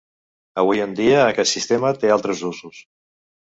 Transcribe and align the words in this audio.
Avui 0.61 0.81
en 0.85 0.95
dia, 0.99 1.19
aquest 1.33 1.53
sistema 1.59 1.93
té 2.05 2.11
altres 2.17 2.43
usos. 2.51 2.83